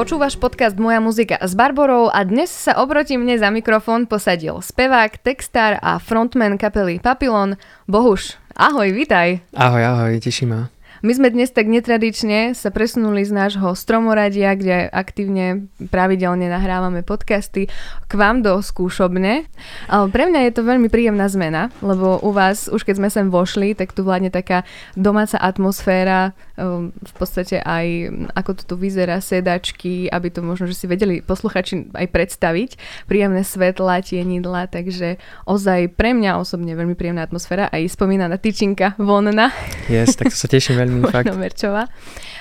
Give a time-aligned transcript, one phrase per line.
[0.00, 5.20] Počúvaš podcast Moja muzika s Barborou a dnes sa oproti mne za mikrofón posadil spevák,
[5.20, 8.40] textár a frontman kapely Papillon Bohuš.
[8.56, 9.44] Ahoj, vitaj.
[9.52, 10.72] Ahoj, ahoj, teší ma.
[11.00, 17.72] My sme dnes tak netradične sa presunuli z nášho stromoradia, kde aktívne pravidelne nahrávame podcasty,
[18.04, 19.48] k vám do skúšobne.
[19.88, 23.26] Ale pre mňa je to veľmi príjemná zmena, lebo u vás, už keď sme sem
[23.32, 30.12] vošli, tak tu vládne taká domáca atmosféra, v podstate aj ako to tu vyzerá, sedačky,
[30.12, 32.70] aby to možno, že si vedeli posluchači aj predstaviť.
[33.08, 35.16] Príjemné svetla, tienidla, takže
[35.48, 39.52] ozaj pre mňa osobne veľmi príjemná atmosféra aj spomínaná tyčinka vonna.
[39.88, 41.32] Yes, tak to sa teším veľmi fakt.
[41.32, 41.88] Merčová.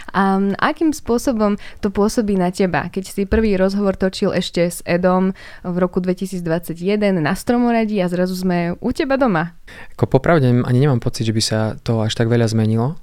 [0.10, 2.90] A akým spôsobom to pôsobí na teba?
[2.90, 8.34] Keď si prvý rozhovor točil ešte s Edom v roku 2021 na Stromoradí a zrazu
[8.34, 9.54] sme u teba doma.
[9.94, 12.98] Ako popravde ani nemám pocit, že by sa to až tak veľa zmenilo,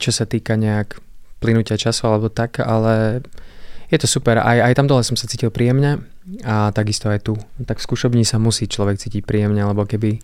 [0.00, 0.98] čo sa týka nejak
[1.38, 3.20] plynutia času alebo tak, ale
[3.92, 4.40] je to super.
[4.40, 6.00] Aj, aj tam dole som sa cítil príjemne
[6.42, 7.36] a takisto aj tu.
[7.62, 10.18] Tak v skúšobni sa musí človek cítiť príjemne, lebo keby...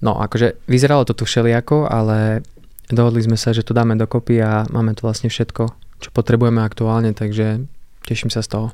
[0.00, 2.44] No, akože vyzeralo to tu všelijako, ale
[2.92, 7.16] dohodli sme sa, že to dáme dokopy a máme tu vlastne všetko, čo potrebujeme aktuálne,
[7.16, 7.64] takže
[8.04, 8.68] teším sa z toho.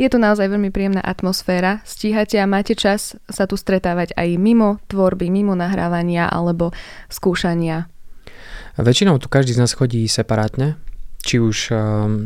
[0.00, 1.84] Je tu naozaj veľmi príjemná atmosféra.
[1.84, 6.72] Stíhate a máte čas sa tu stretávať aj mimo tvorby, mimo nahrávania alebo
[7.12, 7.92] skúšania?
[8.80, 10.80] Väčšinou tu každý z nás chodí separátne.
[11.22, 11.78] Či už um,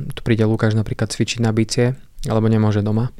[0.08, 1.92] tu príde Lukáš napríklad cvičiť na bicie,
[2.24, 3.12] alebo nemôže doma.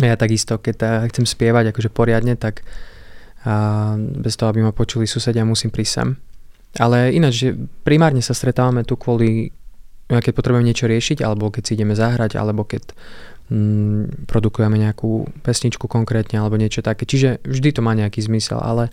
[0.00, 5.04] Ja takisto, keď uh, chcem spievať akože poriadne, tak uh, bez toho, aby ma počuli
[5.04, 6.08] susedia, musím prísť sem.
[6.80, 9.52] Ale ináč, primárne sa stretávame tu kvôli,
[10.08, 12.92] keď potrebujeme niečo riešiť, alebo keď si ideme zahrať, alebo keď
[13.50, 17.06] mm, produkujeme nejakú pesničku konkrétne, alebo niečo také.
[17.06, 18.90] Čiže vždy to má nejaký zmysel, ale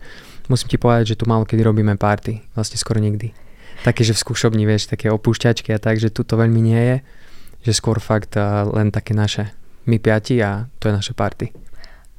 [0.49, 3.33] musím ti povedať, že tu málo kedy robíme party, vlastne skoro nikdy.
[3.83, 6.97] Také, že v skúšobni, vieš, také opúšťačky a tak, že tu to veľmi nie je,
[7.67, 8.37] že skôr fakt
[8.71, 9.51] len také naše
[9.83, 11.52] my piati a to je naše party.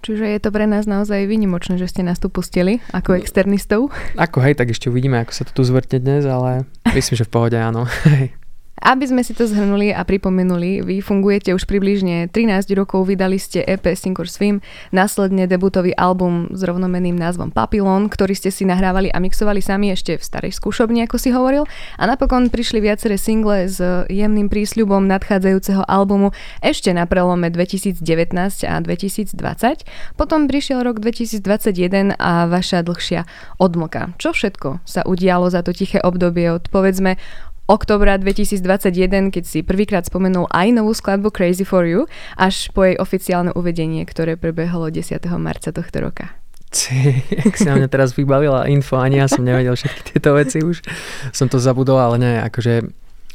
[0.04, 3.88] Čiže je to pre nás naozaj vynimočné, že ste nás tu pustili ako externistov.
[4.20, 7.32] Ako hej, tak ešte uvidíme, ako sa to tu zvrtne dnes, ale myslím, že v
[7.32, 7.88] pohode áno.
[8.82, 13.62] Aby sme si to zhrnuli a pripomenuli, vy fungujete už približne 13 rokov, vydali ste
[13.62, 14.58] EP Sink or Swim,
[14.90, 20.18] následne debutový album s rovnomenným názvom Papillon, ktorý ste si nahrávali a mixovali sami ešte
[20.18, 21.70] v starej skúšobni, ako si hovoril.
[21.96, 23.78] A napokon prišli viaceré single s
[24.10, 28.02] jemným prísľubom nadchádzajúceho albumu ešte na prelome 2019
[28.66, 29.38] a 2020.
[30.18, 33.22] Potom prišiel rok 2021 a vaša dlhšia
[33.62, 34.18] odmlka.
[34.18, 37.16] Čo všetko sa udialo za to tiché obdobie od povedzme
[37.64, 42.04] oktobra 2021, keď si prvýkrát spomenul aj novú skladbu Crazy for You,
[42.36, 45.20] až po jej oficiálne uvedenie, ktoré prebehlo 10.
[45.40, 46.36] marca tohto roka.
[47.46, 50.82] Ak si na mňa teraz vybavila info, ani ja som nevedel všetky tieto veci už.
[51.30, 52.74] Som to zabudol, ale nie, akože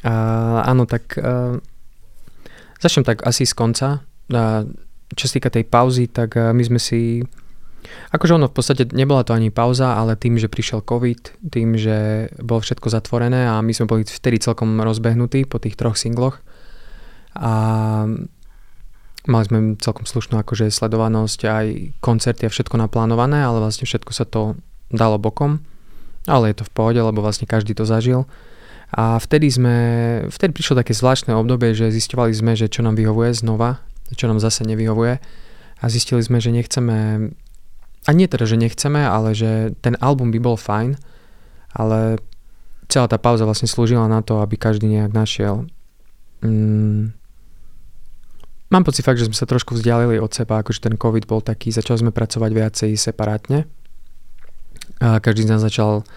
[0.03, 1.55] uh, áno, tak uh,
[2.83, 4.03] začnem tak asi z konca.
[4.27, 4.67] Uh,
[5.15, 7.23] čo sa týka tej pauzy, tak uh, my sme si
[8.09, 12.29] Akože ono v podstate nebola to ani pauza, ale tým, že prišiel COVID, tým, že
[12.41, 16.41] bolo všetko zatvorené a my sme boli vtedy celkom rozbehnutí po tých troch singloch
[17.37, 17.53] a
[19.29, 21.65] mali sme celkom slušnú akože sledovanosť, aj
[22.01, 24.57] koncerty a všetko naplánované, ale vlastne všetko sa to
[24.89, 25.61] dalo bokom,
[26.25, 28.25] ale je to v pohode, lebo vlastne každý to zažil.
[28.89, 29.77] A vtedy sme,
[30.33, 33.85] vtedy prišlo také zvláštne obdobie, že zistovali sme, že čo nám vyhovuje znova,
[34.17, 35.21] čo nám zase nevyhovuje
[35.79, 37.29] a zistili sme, že nechceme
[38.07, 40.95] a nie teda, že nechceme, ale že ten album by bol fajn,
[41.75, 42.21] ale
[42.87, 45.67] celá tá pauza vlastne slúžila na to, aby každý nejak našiel.
[46.39, 47.11] Mm,
[48.71, 51.69] mám pocit fakt, že sme sa trošku vzdialili od seba, akože ten COVID bol taký,
[51.75, 53.67] začali sme pracovať viacej separátne.
[54.99, 56.07] A každý z nás začal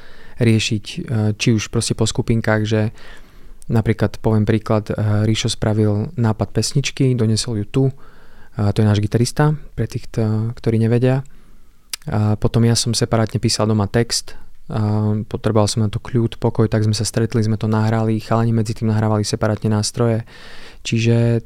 [0.40, 0.98] riešiť, e,
[1.36, 2.80] či už proste po skupinkách, že
[3.68, 4.94] napríklad, poviem príklad, e,
[5.28, 7.84] Ríšo spravil nápad pesničky, donesol ju tu,
[8.52, 10.12] to je náš gitarista, pre tých,
[10.52, 11.24] ktorí nevedia
[12.06, 14.34] a potom ja som separátne písal doma text,
[14.72, 18.54] a potreboval som na to kľud, pokoj, tak sme sa stretli, sme to nahrali, chalani
[18.54, 20.22] medzi tým nahrávali separátne nástroje.
[20.86, 21.42] Čiže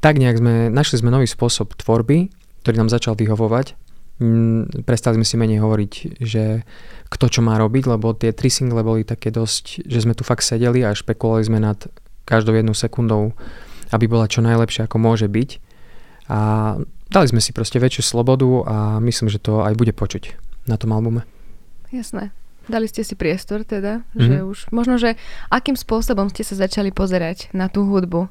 [0.00, 2.32] tak nejak sme, našli sme nový spôsob tvorby,
[2.64, 3.76] ktorý nám začal vyhovovať.
[4.20, 6.64] Mm, prestali sme si menej hovoriť, že
[7.08, 10.44] kto čo má robiť, lebo tie tri single boli také dosť, že sme tu fakt
[10.44, 11.78] sedeli a špekulovali sme nad
[12.28, 13.32] každou jednou sekundou,
[13.92, 15.50] aby bola čo najlepšia ako môže byť.
[16.28, 16.40] A
[17.10, 20.38] dali sme si proste väčšiu slobodu a myslím, že to aj bude počuť
[20.70, 21.26] na tom albume.
[21.90, 22.30] Jasné.
[22.70, 24.22] Dali ste si priestor teda, mm-hmm.
[24.22, 25.18] že už možno, že
[25.50, 28.30] akým spôsobom ste sa začali pozerať na tú hudbu,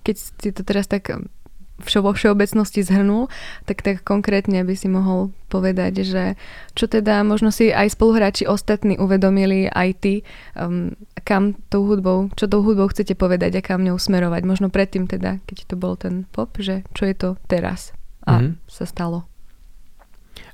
[0.00, 1.12] keď si to teraz tak
[1.80, 3.32] vo všeobecnosti zhrnul,
[3.64, 6.24] tak tak konkrétne by si mohol povedať, že
[6.78, 10.14] čo teda možno si aj spoluhráči ostatní uvedomili, aj ty,
[10.54, 10.94] um,
[11.26, 14.42] kam tou hudbou, čo tou hudbou chcete povedať a kam ňou smerovať.
[14.46, 17.90] Možno predtým teda, keď to bol ten pop, že čo je to teraz
[18.24, 18.52] a mm-hmm.
[18.70, 19.26] sa stalo.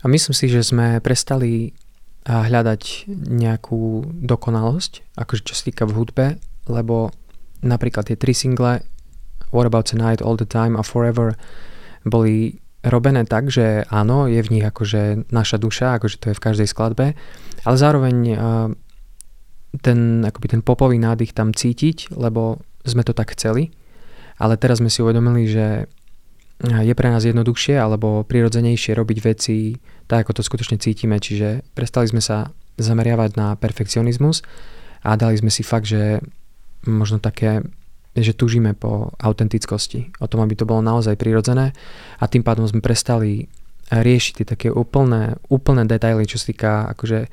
[0.00, 1.76] A myslím si, že sme prestali
[2.26, 6.26] hľadať nejakú dokonalosť, akože čo sa týka v hudbe,
[6.66, 7.14] lebo
[7.62, 8.82] napríklad tie tri single
[9.50, 11.34] What About Tonight, All the Time a Forever
[12.06, 16.44] boli robené tak, že áno, je v nich akože naša duša, akože to je v
[16.44, 17.18] každej skladbe,
[17.66, 18.38] ale zároveň uh,
[19.82, 23.74] ten, akoby ten popový nádych tam cítiť, lebo sme to tak chceli,
[24.38, 25.90] ale teraz sme si uvedomili, že
[26.62, 29.76] je pre nás jednoduchšie alebo prirodzenejšie robiť veci
[30.08, 32.48] tak, ako to skutočne cítime, čiže prestali sme sa
[32.80, 34.40] zameriavať na perfekcionizmus
[35.04, 36.24] a dali sme si fakt, že
[36.88, 37.60] možno také
[38.16, 41.76] že tužíme po autentickosti, o tom, aby to bolo naozaj prirodzené.
[42.16, 43.48] A tým pádom sme prestali
[43.92, 47.28] riešiť tie také úplné, úplné detaily, čo sa týka akože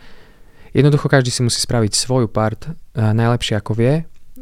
[0.75, 3.93] jednoducho každý si musí spraviť svoju part eh, najlepšie ako vie.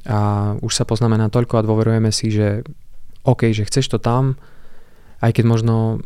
[0.07, 2.63] A už sa poznáme na toľko a dôverujeme si, že
[3.27, 4.39] OK, že chceš to tam,
[5.21, 6.01] aj keď možno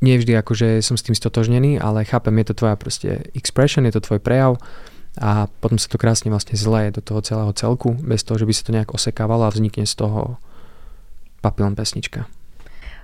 [0.00, 3.92] nie vždy akože som s tým stotožnený, ale chápem, je to tvoja proste expression, je
[3.92, 4.56] to tvoj prejav
[5.20, 8.52] a potom sa to krásne vlastne zleje do toho celého celku, bez toho, že by
[8.56, 10.40] sa to nejak osekávalo a vznikne z toho
[11.44, 12.24] papilon pesnička.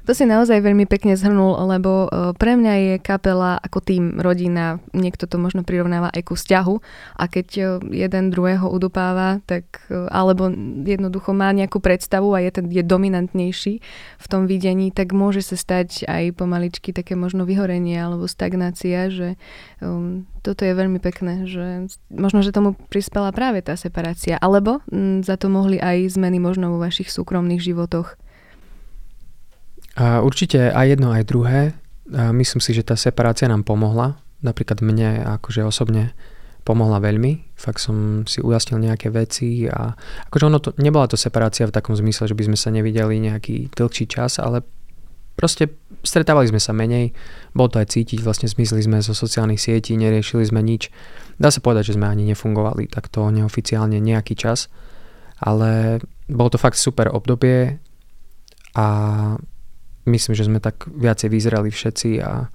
[0.07, 2.09] To si naozaj veľmi pekne zhrnul, lebo e,
[2.39, 6.75] pre mňa je kapela ako tým rodina, niekto to možno prirovnáva aj ku vzťahu
[7.19, 7.63] a keď e,
[8.07, 10.47] jeden druhého udupáva, tak e, alebo
[10.87, 13.75] jednoducho má nejakú predstavu a je, ten, je dominantnejší
[14.23, 19.35] v tom videní, tak môže sa stať aj pomaličky také možno vyhorenie alebo stagnácia, že
[19.83, 25.27] um, toto je veľmi pekné, že možno, že tomu prispela práve tá separácia, alebo m,
[25.27, 28.15] za to mohli aj zmeny možno vo vašich súkromných životoch.
[29.97, 31.73] Určite aj jedno, aj druhé.
[32.13, 34.21] Myslím si, že tá separácia nám pomohla.
[34.45, 36.13] Napríklad mne akože osobne
[36.67, 37.55] pomohla veľmi.
[37.55, 39.95] Fakt som si ujasnil nejaké veci a
[40.29, 43.71] akože ono to, nebola to separácia v takom zmysle, že by sme sa nevideli nejaký
[43.71, 44.67] dlhší čas, ale
[45.39, 47.15] proste stretávali sme sa menej,
[47.55, 50.91] bolo to aj cítiť, vlastne zmizli sme zo sociálnych sietí, neriešili sme nič.
[51.39, 54.67] Dá sa povedať, že sme ani nefungovali takto neoficiálne nejaký čas,
[55.39, 57.79] ale bolo to fakt super obdobie
[58.75, 58.87] a
[60.07, 62.49] myslím, že sme tak viacej vyzreli všetci a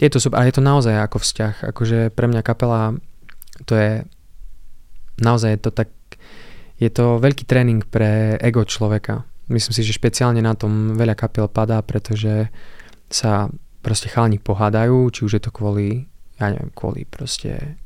[0.00, 0.18] je to.
[0.34, 1.54] A je to naozaj ako vzťah.
[1.70, 2.96] Akože pre mňa kapela
[3.68, 4.02] to je
[5.20, 5.90] naozaj je to tak
[6.82, 9.22] je to veľký tréning pre ego človeka.
[9.46, 12.50] Myslím si, že špeciálne na tom veľa kapiel padá, pretože
[13.06, 13.46] sa
[13.84, 16.10] proste chalani pohádajú, či už je to kvôli,
[16.42, 17.78] ja neviem, kvôli proste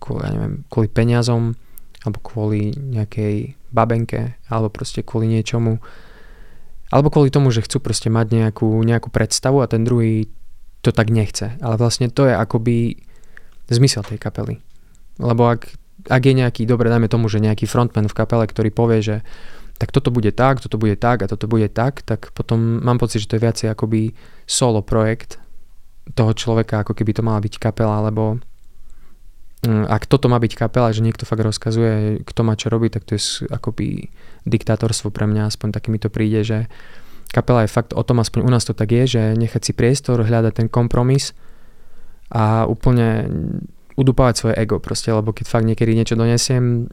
[0.00, 1.56] kvôli, ja neviem, kvôli peniazom,
[2.04, 5.82] alebo kvôli nejakej babenke, alebo proste kvôli niečomu,
[6.96, 10.32] alebo kvôli tomu, že chcú proste mať nejakú, nejakú predstavu a ten druhý
[10.80, 11.60] to tak nechce.
[11.60, 13.04] Ale vlastne to je akoby
[13.68, 14.64] zmysel tej kapely.
[15.20, 15.68] Lebo ak,
[16.08, 19.16] ak je nejaký, dobre, dajme tomu, že nejaký frontman v kapele, ktorý povie, že
[19.76, 23.20] tak toto bude tak, toto bude tak a toto bude tak, tak potom mám pocit,
[23.20, 24.16] že to je viacej akoby
[24.48, 25.36] solo projekt
[26.16, 28.40] toho človeka, ako keby to mala byť kapela, lebo
[29.64, 33.16] ak toto má byť kapela, že niekto fakt rozkazuje, kto má čo robiť, tak to
[33.16, 34.12] je akoby
[34.44, 36.58] diktátorstvo pre mňa, aspoň taký mi to príde, že
[37.32, 40.22] kapela je fakt o tom, aspoň u nás to tak je, že nechať si priestor,
[40.22, 41.34] hľadať ten kompromis
[42.30, 43.26] a úplne
[43.96, 46.92] udupávať svoje ego proste, lebo keď fakt niekedy niečo donesiem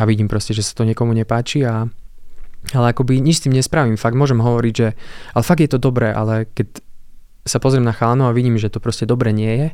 [0.00, 1.86] a vidím proste, že sa to niekomu nepáči a
[2.76, 4.88] ale akoby nič s tým nespravím, fakt môžem hovoriť, že
[5.32, 6.84] ale fakt je to dobré, ale keď
[7.48, 9.68] sa pozriem na chalano a vidím, že to proste dobre nie je,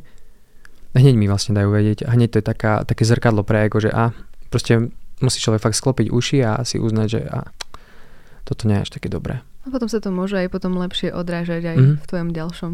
[0.95, 4.15] hneď mi vlastne dajú vedieť hneď to je taká, také zrkadlo pre ego, že a
[4.47, 7.49] proste musí človek fakt sklopiť uši a si uznať, že a
[8.47, 9.43] toto nie je až také dobré.
[9.67, 11.97] A potom sa to môže aj potom lepšie odrážať aj mm-hmm.
[11.99, 12.73] v tvojom ďalšom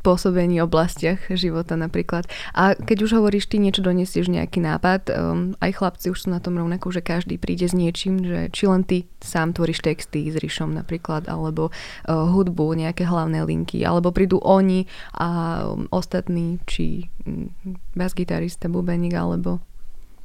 [0.00, 2.24] pôsobení oblastiach života napríklad.
[2.56, 6.40] A keď už hovoríš, ty niečo donesieš nejaký nápad, um, aj chlapci už sú na
[6.40, 10.40] tom rovnako, že každý príde s niečím, že či len ty sám tvoríš texty s
[10.40, 15.28] Ríšom napríklad, alebo uh, hudbu, nejaké hlavné linky, alebo prídu oni a
[15.68, 17.52] um, ostatní, či um,
[17.92, 19.60] bas-gitarista, bubeník, alebo...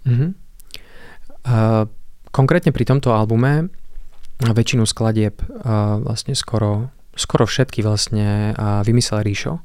[0.08, 0.32] Mm-hmm.
[1.48, 1.88] Uh,
[2.32, 3.68] konkrétne pri tomto albume
[4.40, 8.54] väčšinu skladieb uh, vlastne skoro skoro všetky vlastne
[8.86, 9.60] vymyslel Ríšo,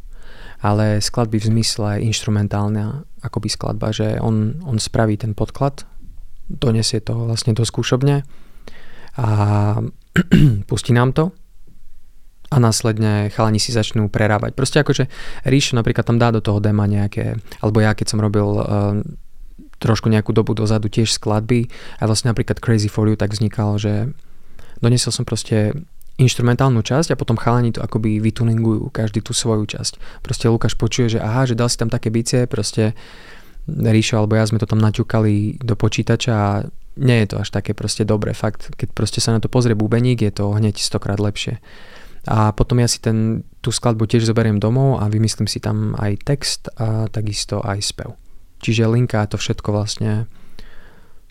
[0.64, 5.87] ale skladby v zmysle instrumentálna akoby skladba, že on, on spraví ten podklad,
[6.49, 8.26] donesie to vlastne do skúšobne
[9.21, 9.26] a
[10.68, 11.30] pustí nám to
[12.52, 14.52] a následne chalani si začnú prerábať.
[14.52, 15.09] Proste akože
[15.49, 19.00] Ríšo napríklad tam dá do toho dema nejaké, alebo ja keď som robil uh,
[19.80, 21.66] trošku nejakú dobu dozadu tiež skladby
[21.99, 24.12] a vlastne napríklad Crazy For You tak vznikalo, že
[24.78, 25.75] doniesol som proste
[26.22, 30.22] instrumentálnu časť a potom chalani to akoby vytuningujú každý tú svoju časť.
[30.22, 32.94] Proste Lukáš počuje, že aha, že dal si tam také bicie, proste
[33.66, 36.66] Ríšo alebo ja sme to tam naťukali do počítača a
[36.98, 38.34] nie je to až také proste dobré.
[38.34, 41.62] Fakt, keď proste sa na to pozrie bubeník, je to hneď stokrát lepšie.
[42.26, 46.22] A potom ja si ten, tú skladbu tiež zoberiem domov a vymyslím si tam aj
[46.22, 48.14] text a takisto aj spev.
[48.62, 50.30] Čiže linka to všetko vlastne,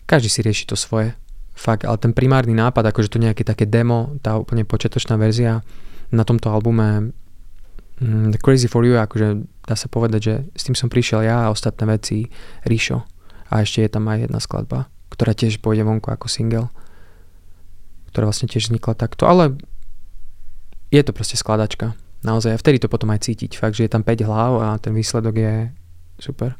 [0.04, 1.16] každý si rieši to svoje.
[1.52, 5.60] Fakt, ale ten primárny nápad, akože to nejaké také demo, tá úplne počiatočná verzia
[6.08, 7.12] na tomto albume
[8.00, 11.46] mm, The Crazy For You, akože dá sa povedať, že s tým som prišiel ja
[11.46, 12.28] a ostatné veci
[12.64, 13.04] Ríšo.
[13.52, 16.72] A ešte je tam aj jedna skladba, ktorá tiež pôjde vonku ako single,
[18.12, 19.60] ktorá vlastne tiež vznikla takto, ale
[20.92, 21.96] je to proste skladačka.
[22.22, 23.58] Naozaj, a vtedy to potom aj cítiť.
[23.58, 25.54] Fakt, že je tam 5 hlav a ten výsledok je
[26.22, 26.54] super.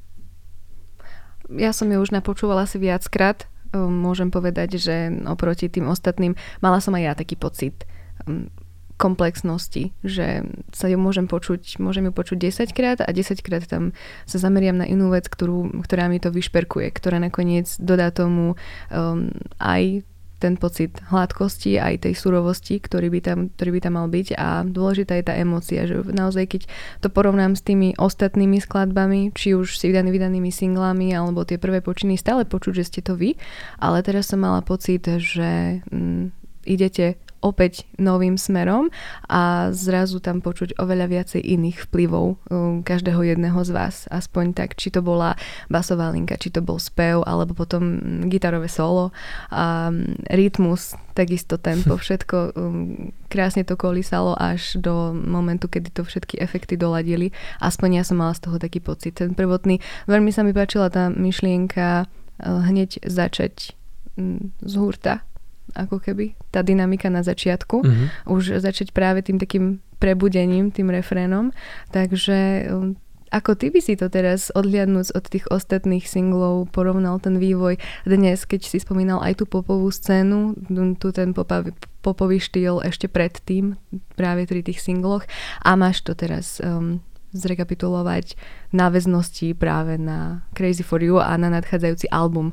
[1.52, 6.92] Ja som ju už napočúvala asi viackrát môžem povedať, že oproti tým ostatným mala som
[6.96, 7.88] aj ja taký pocit
[8.24, 8.52] ehm,
[9.00, 13.90] komplexnosti, že sa ju môžem počuť, môžem ju počuť 10 krát a 10 krát tam
[14.30, 18.54] sa zameriam na inú vec, ktorú, ktorá mi to vyšperkuje, ktorá nakoniec dodá tomu
[18.94, 19.26] um,
[19.58, 20.06] aj
[20.42, 24.34] ten pocit hladkosti, aj tej surovosti, ktorý by, tam, ktorý by tam mal byť.
[24.34, 26.62] A dôležitá je tá emocia, že naozaj keď
[26.98, 31.78] to porovnám s tými ostatnými skladbami, či už si vydaný, vydanými singlami alebo tie prvé
[31.78, 33.38] počiny, stále počuť, že ste to vy,
[33.78, 36.34] ale teraz som mala pocit, že mm,
[36.66, 38.88] idete opäť novým smerom
[39.26, 43.94] a zrazu tam počuť oveľa viacej iných vplyvov um, každého jedného z vás.
[44.08, 45.34] Aspoň tak, či to bola
[45.66, 49.10] basová linka, či to bol spev, alebo potom mm, gitarové solo,
[49.50, 56.06] a mm, rytmus, takisto tempo, všetko um, krásne to kolísalo až do momentu, kedy to
[56.06, 57.34] všetky efekty doladili.
[57.58, 59.18] Aspoň ja som mala z toho taký pocit.
[59.18, 63.74] Ten prvotný, veľmi sa mi páčila tá myšlienka uh, hneď začať
[64.14, 65.26] mm, z hurta
[65.72, 67.76] ako keby, tá dynamika na začiatku.
[67.82, 68.06] Uh-huh.
[68.28, 71.54] Už začať práve tým takým prebudením, tým refrénom.
[71.94, 72.98] Takže um,
[73.32, 78.44] ako ty by si to teraz odhliadnúc od tých ostatných singlov porovnal ten vývoj dnes,
[78.44, 80.52] keď si spomínal aj tú popovú scénu,
[81.00, 81.72] tu ten popový,
[82.04, 83.80] popový štýl ešte predtým,
[84.20, 85.24] práve pri tých singloch
[85.64, 87.00] a máš to teraz um,
[87.32, 88.36] zrekapitulovať
[88.76, 92.52] náväznosti práve na Crazy For You a na nadchádzajúci album.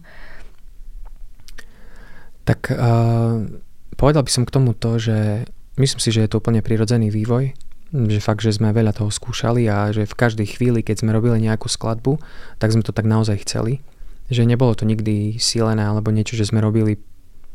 [2.49, 3.45] Tak uh,
[3.93, 5.45] povedal by som k tomu to, že
[5.77, 7.53] myslím si, že je to úplne prirodzený vývoj,
[7.93, 11.37] že fakt, že sme veľa toho skúšali a že v každej chvíli, keď sme robili
[11.45, 12.17] nejakú skladbu,
[12.57, 13.85] tak sme to tak naozaj chceli.
[14.33, 16.97] Že nebolo to nikdy sílené alebo niečo, že sme robili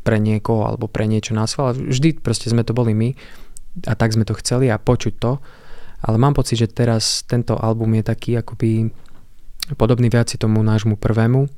[0.07, 3.11] pre niekoho alebo pre niečo na ale vždy proste sme to boli my
[3.83, 5.43] a tak sme to chceli a počuť to.
[6.05, 8.93] Ale mám pocit, že teraz tento album je taký akoby
[9.75, 11.49] podobný viac tomu nášmu prvému,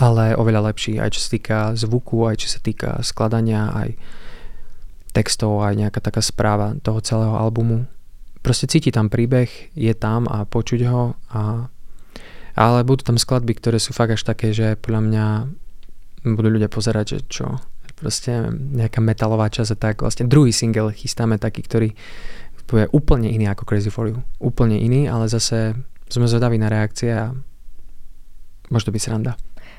[0.00, 3.96] ale oveľa lepší, aj čo sa týka zvuku, aj čo sa týka skladania, aj
[5.14, 7.86] textov, aj nejaká taká správa toho celého albumu.
[8.42, 11.70] Proste cíti tam príbeh, je tam a počuť ho a
[12.54, 15.26] ale budú tam skladby, ktoré sú fakt až také, že podľa mňa
[16.38, 17.46] budú ľudia pozerať, že čo,
[17.98, 20.06] proste nejaká metalová časť a tak.
[20.06, 21.88] Vlastne druhý single chystáme taký, ktorý
[22.74, 24.22] je úplne iný ako Crazy For You.
[24.38, 25.74] Úplne iný, ale zase
[26.08, 27.34] sme zvedaví na reakcie a
[28.70, 29.34] možno byť sranda.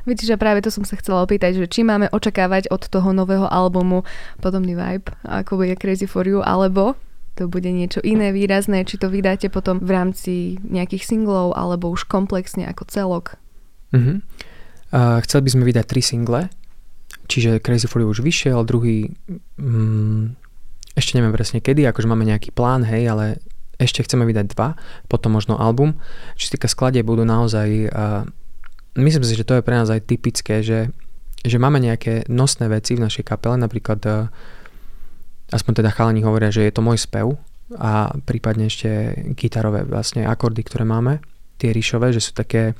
[0.05, 3.49] Viete, že práve to som sa chcela opýtať, že či máme očakávať od toho nového
[3.49, 4.05] albumu
[4.37, 6.93] podobný vibe, ako bude Crazy For You, alebo
[7.35, 10.33] to bude niečo iné výrazné, či to vydáte potom v rámci
[10.63, 13.25] nejakých singlov, alebo už komplexne ako celok.
[13.91, 14.23] Uh-huh.
[14.93, 16.47] Uh, chceli by sme vydať tri single,
[17.27, 19.11] čiže Crazy For You už vyšiel, druhý
[19.59, 20.37] um,
[20.95, 23.25] ešte neviem presne kedy, akože máme nejaký plán, hej, ale
[23.75, 24.79] ešte chceme vydať dva,
[25.11, 25.99] potom možno album.
[26.39, 28.23] Čiže týka skladie budú naozaj uh,
[28.95, 30.89] myslím si, že to je pre nás aj typické, že,
[31.43, 34.27] že máme nejaké nosné veci v našej kapele, napríklad uh,
[35.51, 37.35] aspoň teda chalani hovoria, že je to môj spev
[37.75, 41.21] a prípadne ešte gitarové vlastne akordy, ktoré máme,
[41.57, 42.77] tie ríšové, že sú také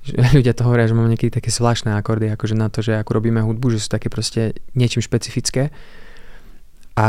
[0.00, 3.20] že ľudia to hovoria, že máme niekedy také zvláštne akordy, akože na to, že ako
[3.20, 5.68] robíme hudbu, že sú také proste niečím špecifické.
[6.96, 7.06] A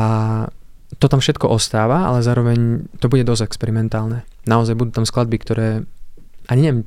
[1.00, 4.28] to tam všetko ostáva, ale zároveň to bude dosť experimentálne.
[4.44, 5.68] Naozaj budú tam skladby, ktoré
[6.52, 6.84] ani neviem,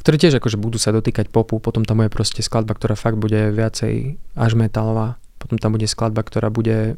[0.00, 3.52] ktoré tiež akože budú sa dotýkať popu, potom tam bude proste skladba, ktorá fakt bude
[3.52, 6.96] viacej až metalová, potom tam bude skladba, ktorá bude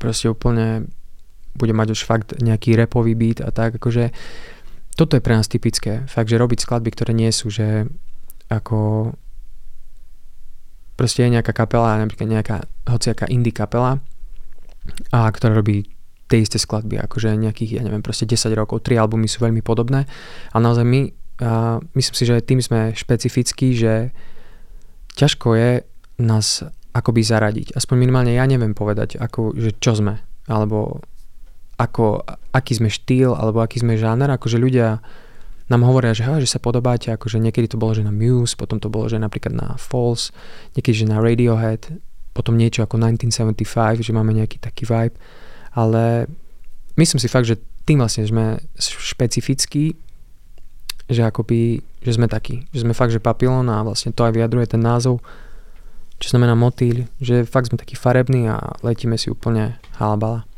[0.00, 0.88] proste úplne
[1.52, 4.10] bude mať už fakt nejaký repový beat a tak, akože
[4.96, 7.88] toto je pre nás typické, fakt, že robiť skladby, ktoré nie sú, že
[8.48, 9.12] ako
[10.96, 12.56] proste je nejaká kapela, napríklad nejaká
[12.88, 14.00] hociaká indie kapela,
[15.12, 15.88] a ktorá robí
[16.28, 20.08] tie isté skladby, akože nejakých, ja neviem, proste 10 rokov, tri albumy sú veľmi podobné
[20.52, 24.14] a naozaj my a myslím si, že tým sme špecifickí, že
[25.18, 25.70] ťažko je
[26.22, 26.62] nás
[26.94, 27.74] akoby zaradiť.
[27.74, 31.02] Aspoň minimálne ja neviem povedať, ako, že čo sme, alebo
[31.80, 32.22] ako,
[32.54, 35.02] aký sme štýl, alebo aký sme žáner, akože ľudia
[35.72, 38.92] nám hovoria, že, že sa podobáte, akože niekedy to bolo, že na Muse, potom to
[38.92, 40.30] bolo, že napríklad na False,
[40.76, 41.88] niekedy, že na Radiohead,
[42.36, 45.16] potom niečo ako 1975, že máme nejaký taký vibe,
[45.72, 46.28] ale
[47.00, 47.56] myslím si fakt, že
[47.88, 49.96] tým vlastne sme špecifickí,
[51.12, 54.66] že akoby, že sme takí, že sme fakt, že papilon a vlastne to aj vyjadruje
[54.76, 55.20] ten názov,
[56.18, 60.48] čo znamená motýľ, že fakt sme takí farební a letíme si úplne halabala.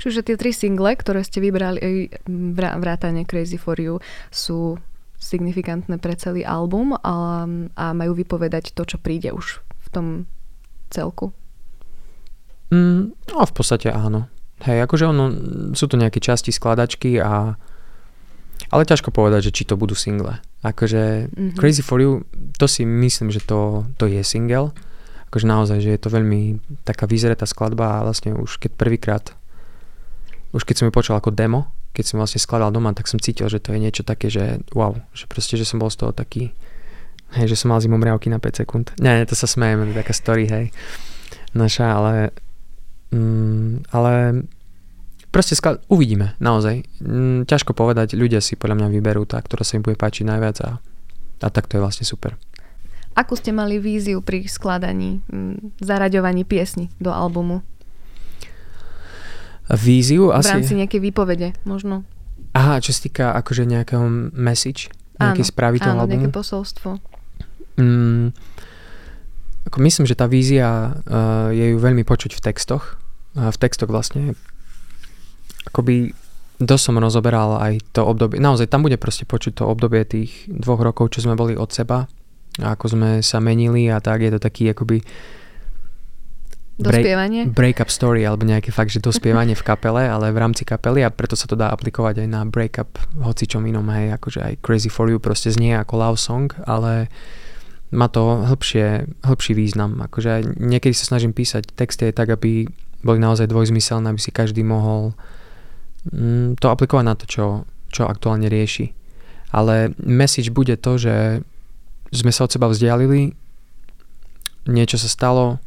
[0.00, 2.08] Čiže tie tri single, ktoré ste vybrali,
[2.56, 4.00] vrátane Crazy For You,
[4.32, 4.80] sú
[5.20, 7.44] signifikantné pre celý album a,
[7.76, 10.06] a majú vypovedať to, čo príde už v tom
[10.88, 11.36] celku?
[12.72, 14.32] Mm, no v podstate áno.
[14.64, 15.24] Hej, akože ono,
[15.76, 17.60] sú to nejaké časti skladačky a
[18.70, 20.38] ale ťažko povedať, že či to budú single.
[20.62, 21.58] Akože mm-hmm.
[21.58, 22.22] Crazy For You,
[22.56, 24.70] to si myslím, že to, to je single
[25.30, 29.24] akože naozaj, že je to veľmi taká vyzretá skladba a vlastne už keď prvýkrát,
[30.50, 33.46] už keď som ju počul ako demo, keď som vlastne skladal doma, tak som cítil,
[33.46, 36.50] že to je niečo také, že wow, že proste, že som bol z toho taký,
[37.38, 38.90] hej, že som mal zimomriavky na 5 sekúnd.
[38.98, 40.74] Nie, nie, to sa smejem, taká story, hej,
[41.54, 42.14] naša, ale
[43.14, 44.42] mm, ale
[45.30, 46.84] proste sklad, uvidíme, naozaj.
[47.00, 50.56] Mm, ťažko povedať, ľudia si podľa mňa vyberú tá, ktorá sa im bude páčiť najviac
[50.66, 50.70] a,
[51.40, 52.34] a tak to je vlastne super.
[53.14, 57.62] Akú ste mali víziu pri skladaní, mm, zaraďovaní piesni do albumu?
[59.70, 60.50] Víziu asi?
[60.50, 62.02] V rámci nejakej výpovede, možno.
[62.50, 64.02] Aha, čo sa týka akože nejakého
[64.34, 66.26] message, nejaké správy toho áno, albumu?
[66.26, 66.98] nejaké posolstvo.
[67.78, 68.34] Mm,
[69.70, 72.98] ako myslím, že tá vízia uh, je ju veľmi počuť v textoch.
[73.38, 74.34] Uh, v textoch vlastne
[75.70, 76.12] akoby
[76.60, 78.36] dosť som rozoberal aj to obdobie.
[78.36, 82.04] Naozaj tam bude proste počuť to obdobie tých dvoch rokov, čo sme boli od seba
[82.58, 85.00] ako sme sa menili a tak je to taký akoby
[86.76, 87.42] break, dospievanie?
[87.46, 91.38] break-up story alebo nejaké fakt, že dospievanie v kapele, ale v rámci kapely a preto
[91.38, 92.90] sa to dá aplikovať aj na break-up
[93.22, 97.06] hocičom inom, hej, akože aj Crazy For You proste znie ako love song, ale
[97.90, 99.98] má to hĺbšie, hĺbší význam.
[99.98, 102.70] Akože niekedy sa snažím písať texty aj tak, aby
[103.02, 105.39] boli naozaj dvojzmyselné, aby si každý mohol mm,
[106.56, 107.46] to aplikovať na to, čo,
[107.92, 108.96] čo aktuálne rieši.
[109.50, 111.44] Ale message bude to, že
[112.10, 113.34] sme sa od seba vzdialili,
[114.70, 115.58] niečo sa stalo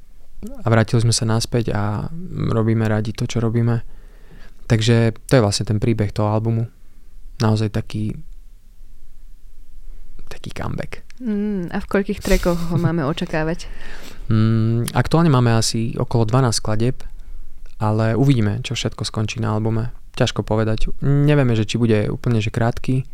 [0.43, 2.11] a vrátili sme sa naspäť a
[2.51, 3.83] robíme radi to, čo robíme.
[4.67, 6.67] Takže to je vlastne ten príbeh toho albumu.
[7.39, 8.15] Naozaj taký
[10.31, 11.05] taký comeback.
[11.21, 13.69] Mm, a v koľkých trekoch ho máme očakávať?
[14.33, 16.97] Mm, aktuálne máme asi okolo 12 skladeb,
[17.77, 19.93] ale uvidíme, čo všetko skončí na albume.
[20.13, 20.93] Ťažko povedať.
[21.01, 23.05] Nevieme, že či bude úplne že krátky,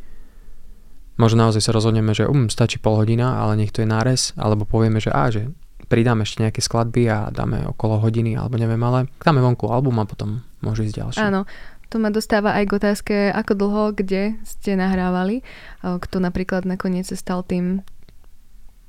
[1.19, 4.63] Možno naozaj sa rozhodneme, že um, stačí pol hodina, ale nech to je nárez, alebo
[4.63, 5.51] povieme, že á, že
[5.91, 10.07] pridáme ešte nejaké skladby a dáme okolo hodiny, alebo neviem, ale dáme vonku album a
[10.07, 11.19] potom môže ísť ďalšie.
[11.19, 11.43] Áno,
[11.91, 15.43] to ma dostáva aj k otázke, ako dlho, kde ste nahrávali,
[15.83, 17.83] kto napríklad nakoniec sa stal tým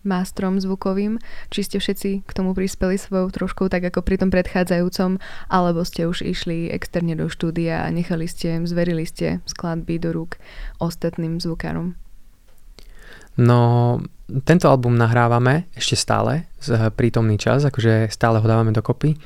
[0.02, 1.20] mástrom zvukovým,
[1.52, 5.20] či ste všetci k tomu prispeli svojou troškou tak ako pri tom predchádzajúcom,
[5.52, 10.40] alebo ste už išli externe do štúdia a nechali ste, zverili ste skladby do rúk
[10.80, 11.96] ostatným zvukárom.
[13.40, 14.00] No,
[14.44, 19.16] tento album nahrávame ešte stále, z prítomný čas, akože stále ho dávame dokopy.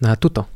[0.00, 0.48] No a tuto,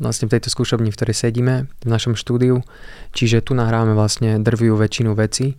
[0.00, 2.64] vlastne v tejto skúšobni, v ktorej sedíme, v našom štúdiu,
[3.12, 5.54] čiže tu nahrávame vlastne drviu väčšinu veci,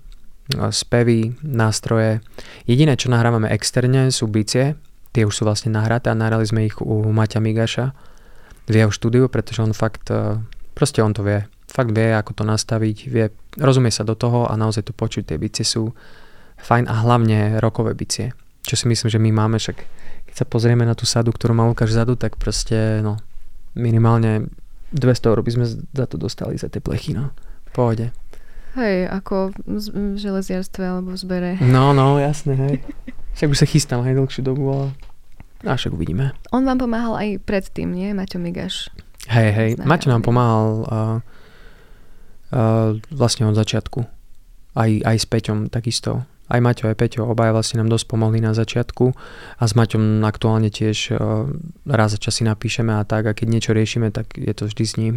[0.50, 2.26] spevy, nástroje.
[2.66, 4.74] Jediné, čo nahrávame externe, sú bicie,
[5.14, 7.94] tie už sú vlastne nahraté a nahrali sme ich u Maťa Migaša
[8.70, 10.42] v jeho štúdiu, pretože on fakt, e,
[10.74, 11.46] proste on to vie.
[11.70, 15.38] Fakt vie, ako to nastaviť, vie, rozumie sa do toho a naozaj to počuť, tie
[15.38, 15.94] bicie sú
[16.62, 18.34] fajn a hlavne rokové bicie.
[18.66, 19.78] Čo si myslím, že my máme, však
[20.30, 23.18] keď sa pozrieme na tú sadu, ktorú má Lukáš vzadu, tak proste no,
[23.74, 24.50] minimálne
[24.94, 27.34] 200 eur by sme za to dostali, za tie plechy, no.
[27.70, 28.06] V pohode.
[28.78, 31.52] Hej, ako v železiarstve alebo v zbere.
[31.64, 32.76] No, no, jasné, hej.
[33.34, 34.88] Však už sa chystám aj dlhšiu dobu, ale
[35.68, 36.32] a však uvidíme.
[36.56, 38.16] On vám pomáhal aj predtým, nie?
[38.16, 38.88] Maťo Migaš.
[39.28, 39.70] Hej, hej.
[39.84, 40.88] Maťo nám pomáhal uh,
[42.56, 44.08] uh, vlastne od začiatku.
[44.80, 48.58] Aj, aj s Peťom takisto aj Maťo, aj Peťo, obaja vlastne nám dosť pomohli na
[48.58, 49.14] začiatku
[49.62, 51.46] a s Maťom aktuálne tiež uh,
[51.86, 54.84] raz za čas si napíšeme a tak a keď niečo riešime, tak je to vždy
[54.86, 55.16] s ním.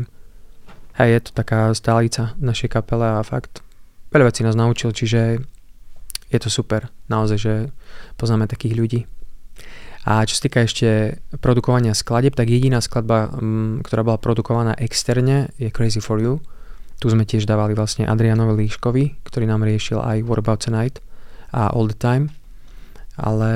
[1.00, 3.64] Hej, je to taká stálica našej kapele a fakt
[4.12, 5.40] veľa vecí nás naučil, čiže
[6.28, 7.54] je to super, naozaj, že
[8.20, 9.00] poznáme takých ľudí.
[10.02, 15.54] A čo sa týka ešte produkovania skladeb, tak jediná skladba, um, ktorá bola produkovaná externe,
[15.62, 16.42] je Crazy For You.
[16.98, 20.98] Tu sme tiež dávali vlastne Adrianovi Líškovi, ktorý nám riešil aj What About Tonight
[21.54, 22.34] a All the Time.
[23.14, 23.50] Ale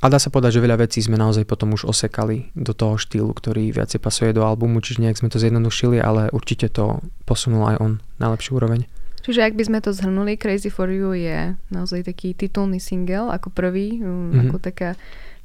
[0.00, 3.32] a dá sa povedať, že veľa vecí sme naozaj potom už osekali do toho štýlu,
[3.32, 7.76] ktorý viacej pasuje do albumu, čiže nejak sme to zjednodušili, ale určite to posunul aj
[7.80, 8.84] on na lepšiu úroveň.
[9.26, 13.50] Čiže ak by sme to zhrnuli, Crazy for You je naozaj taký titulný single ako
[13.50, 14.46] prvý, mm-hmm.
[14.46, 14.94] ako taká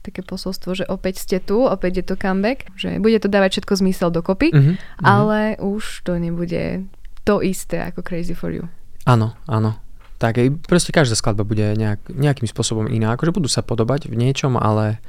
[0.02, 3.74] také posolstvo, že opäť ste tu, opäť je to comeback, že bude to dávať všetko
[3.86, 4.76] zmysel dokopy, mm-hmm.
[5.06, 6.90] ale už to nebude
[7.22, 8.66] to isté ako Crazy for You.
[9.06, 9.78] Áno, áno.
[10.22, 10.38] Tak
[10.70, 13.18] proste každá skladba bude nejak, nejakým spôsobom iná.
[13.18, 15.02] Akože budú sa podobať v niečom, ale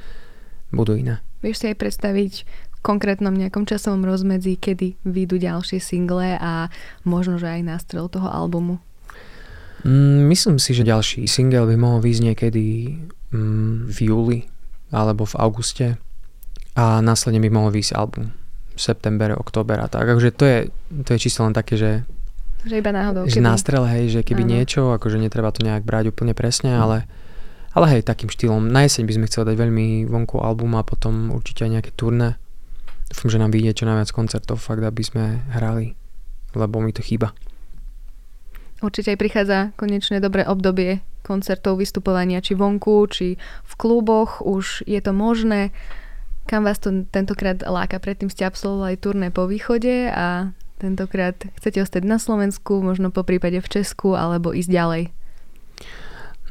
[0.73, 1.21] budú iné.
[1.45, 6.73] Vieš si aj predstaviť v konkrétnom nejakom časovom rozmedzi, kedy vyjdú ďalšie single a
[7.05, 8.81] možno, že aj nástrel toho albumu?
[9.85, 12.65] Mm, myslím si, že ďalší single by mohol výjsť niekedy
[13.29, 14.39] mm, v júli
[14.89, 15.87] alebo v auguste
[16.73, 18.33] a následne by mohol výjsť album
[18.73, 20.09] september, október a tak.
[20.09, 20.59] Takže to je,
[21.05, 21.91] to je čisto len také, že
[22.63, 23.27] že iba náhodou.
[23.27, 23.47] Že keby...
[23.47, 24.51] nástrel, hej, že keby Áno.
[24.55, 26.79] niečo, akože netreba to nejak brať úplne presne, mm.
[26.79, 26.97] ale,
[27.75, 28.71] ale hej, takým štýlom.
[28.71, 32.39] Na jeseň by sme chceli dať veľmi vonku album a potom určite aj nejaké turné.
[33.11, 35.93] Dúfam, že nám vyjde čo najviac koncertov, fakt, aby sme hrali,
[36.55, 37.35] lebo mi to chýba.
[38.83, 44.99] Určite aj prichádza konečne dobré obdobie koncertov, vystupovania, či vonku, či v kluboch, už je
[44.99, 45.71] to možné.
[46.43, 48.03] Kam vás to tentokrát láka?
[48.03, 50.51] Predtým ste absolvovali turné po východe a
[50.83, 55.03] tentokrát chcete ostať na Slovensku, možno po prípade v Česku, alebo ísť ďalej?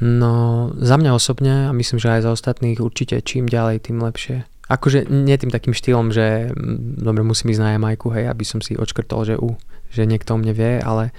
[0.00, 4.48] No, za mňa osobne a myslím, že aj za ostatných určite čím ďalej, tým lepšie.
[4.72, 8.64] Akože nie tým takým štýlom, že mm, dobre musím ísť na Jamajku, hej, aby som
[8.64, 9.60] si odškrtol, že u,
[9.92, 11.12] že niekto o mne vie, ale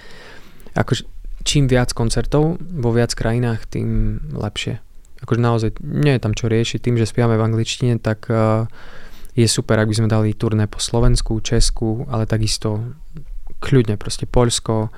[0.74, 1.06] akože
[1.46, 4.82] čím viac koncertov vo viac krajinách, tým lepšie.
[5.24, 6.84] Akože naozaj nie je tam čo riešiť.
[6.84, 8.68] Tým, že spiame v angličtine, tak uh,
[9.34, 12.94] je super, ak by sme dali turné po Slovensku, Česku, ale takisto
[13.58, 14.92] kľudne proste Poľsko, uh,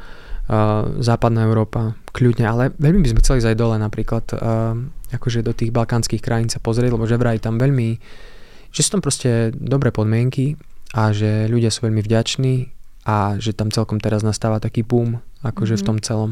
[1.00, 4.76] západná Európa, kľudne, ale veľmi by sme chceli ísť aj dole napríklad, uh,
[5.15, 8.00] akože do tých balkánskych krajín sa pozrieť, lebo že vraj tam veľmi,
[8.76, 10.60] že sú tam proste dobré podmienky
[10.91, 12.56] a že ľudia sú veľmi vďační
[13.08, 15.80] a že tam celkom teraz nastáva taký boom, akože mm-hmm.
[15.80, 15.89] v mhm.
[15.89, 16.32] tom celom.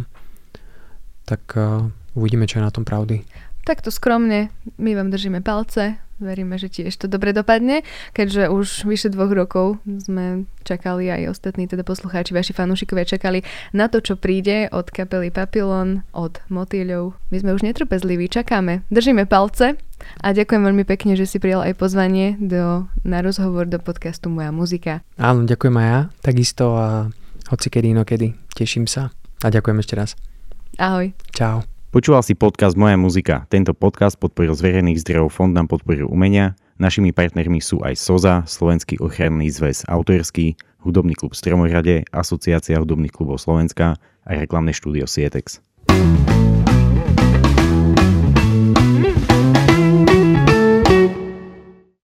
[1.23, 1.87] Tak uh,
[2.19, 3.23] uvidíme, čo je na tom pravdy.
[3.63, 7.83] Takto skromne, my vám držíme palce, veríme, že tiež to dobre dopadne,
[8.15, 13.43] keďže už vyše dvoch rokov sme čakali aj ostatní teda poslucháči, vaši fanúšikovia čakali
[13.75, 17.13] na to, čo príde od kapely Papillon, od Motýľov.
[17.29, 19.75] My sme už netrpezliví, čakáme, držíme palce
[20.23, 24.55] a ďakujem veľmi pekne, že si prijal aj pozvanie do, na rozhovor do podcastu Moja
[24.55, 25.03] muzika.
[25.19, 26.87] Áno, ďakujem aj ja, takisto a
[27.51, 29.11] hoci kedy inokedy, teším sa
[29.43, 30.15] a ďakujem ešte raz.
[30.79, 31.13] Ahoj.
[31.35, 31.72] Čau.
[31.93, 33.45] Počúval si podcast Moja muzika.
[33.53, 36.57] Tento podcast podporil z verejných zdrojov Fond na podporu umenia.
[36.81, 43.45] Našimi partnermi sú aj SOZA, Slovenský ochranný zväz autorský, Hudobný klub Stromorade, Asociácia hudobných klubov
[43.45, 45.61] Slovenska a reklamné štúdio Sietex.
[45.85, 46.62] thank you